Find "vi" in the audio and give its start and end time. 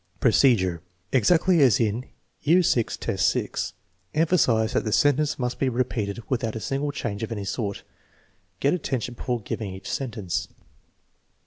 2.43-2.63